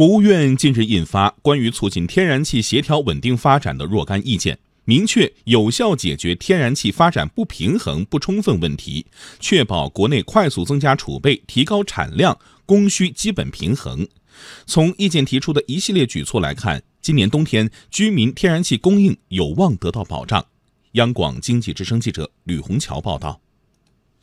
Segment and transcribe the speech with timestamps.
[0.00, 9.04] 国务院近日印发《关于促进天然气协调稳定发展的若干意见》，明确有效解决天然气发展不平衡不充分问题，
[9.40, 14.08] 确保国内快速增加储备、提高产量、供需基本平衡。
[14.64, 20.42] 从意见提出的一系列举措来看，今年冬天居民天然气供应有望得到保障。
[20.92, 23.38] 央广经济之声记者吕红桥报道。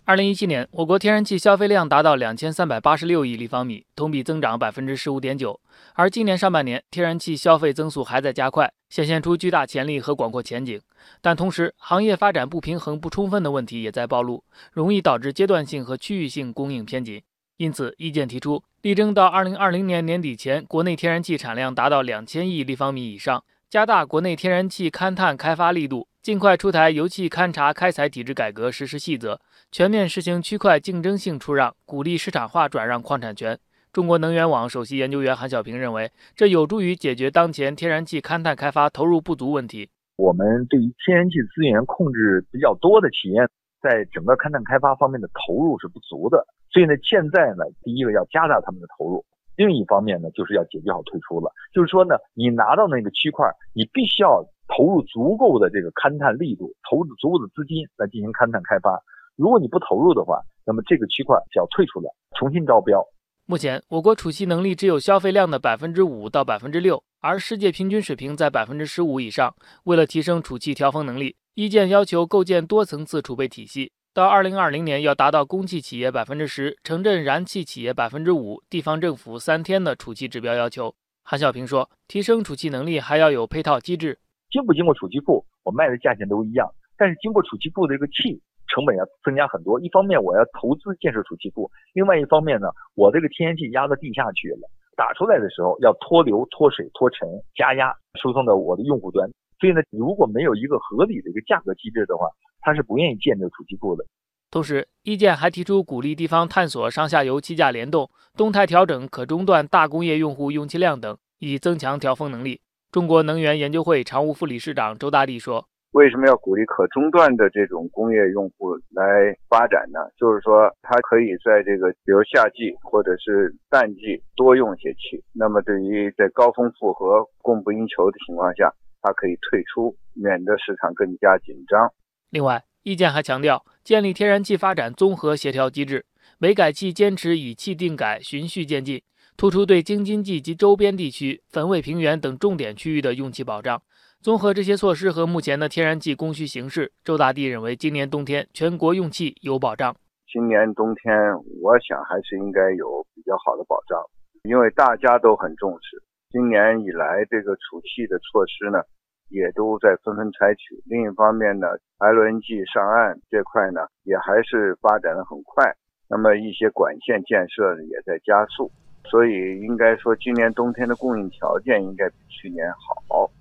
[0.07, 5.59] 二零一七年，我国天然气消费量达到两千三百八十六亿立方米，同比增长百分之十五点九。
[5.95, 10.79] 而今年上半年，天然气消费增速还在加快，显现出巨大潜力和广阔前景。
[11.19, 17.21] 但同时，行业发展不平衡不充分的问题也在暴露，容易导致阶段性和区域性供应偏紧。
[17.57, 26.07] 因此，意见提出，力争到二零二零年年底前，国内天然气产量达到两千亿立方米以上，加大国内天然气勘探开发力度。
[26.27, 29.39] 尽快出台油气勘查开采体制改革实施细则，
[29.71, 33.57] 全面实行区块竞争性出让，鼓励市场化转让矿产权。
[33.93, 39.89] 中国能源网首席研究员韩小平认为，这有助于解决当前天然气勘探开发投入不足问题。
[40.17, 43.47] 我们对于天然气资源控制比较多的企业，
[43.81, 49.23] 在整个勘探开发方面的投入是不足的，所以呢，现在呢，第一个要加大他们的投入，
[49.55, 51.49] 另一方面呢，就是要解决好退出了。
[51.73, 54.43] 就是说呢，你拿到那个区块，你必须要。
[54.77, 59.01] 投入足够的这个勘探力度，投入足够的资金来进行勘探开发。
[59.35, 63.03] 如果你不投入的话，那么这个区块就要退出来，重新招标。
[63.47, 69.55] 目前，我国储气能力只有消费量的百分之五到百分之六，而世界平均水平在百分之十五以上。
[69.85, 80.93] 为了提升储气调峰能力，意见要求构建多层次储备体系，到二零二零年要达到供气企业百分之十、城镇燃气企业百分之五、地方政府三天的储气指标要求。
[81.23, 84.19] 韩小平说，提升储气能力还要有配套机制。
[84.49, 86.67] 经不经过储气库，我卖的价钱都一样。
[86.97, 89.79] 但是经过储气库的这个气成本要增加很多。
[89.79, 99.29] 一方面我要投资建设储气库，另外一方面呢，我这个天然气压到地下去了，打出来的时候要脱硫、脱水、脱尘、加压，输送到我的用户端。
[99.59, 102.27] 所以呢，如果没有一个合理的一个价格机制的话，
[102.61, 104.05] 他是不愿意建这个储气库的。
[104.49, 112.61] 同时，意见还提出鼓励地方探索上下游气价联动，动态调整可中断大工业用户用气量等，以增强调峰能力。
[112.89, 119.99] 中国能源研究会常务副理事长周大力说：“为什么要鼓励可中断的这种工业用户来发展呢？
[120.17, 125.21] 就是说，它可以在这个比如夏季或者是淡季多用些气。
[125.33, 131.91] 那么，对于在高峰负荷、供不应求的情况下，它可以退出，免得市场更加紧张。
[132.29, 136.05] 另外，意见还强调建立天然气发展综合协调机制，
[136.39, 139.01] 煤改气坚持以气定改，循序渐进。”
[139.37, 143.79] 突出对京津冀及周边地区、汾渭平原等重点区域的用气保障。
[144.19, 149.95] 综合这些措施和目前的天然气供需形势，周大地认为，今年冬天全国用气有保障。
[150.27, 151.13] 今年冬天，
[151.61, 154.01] 我想还是应该有比较好的保障，
[154.41, 156.01] 因为大家都很重视。
[156.31, 158.81] 今年以来，这个储气的措施呢，
[159.29, 160.81] 也都在纷纷采取。
[160.87, 161.67] 另一方面呢
[161.99, 165.77] ，LNG 上岸这块呢，也还是发展的很快。
[166.09, 168.71] 那么一些管线建设也在加速。
[169.09, 172.69] 所以应该说，今年冬天的供应条件应该比去年
[173.07, 173.31] 好。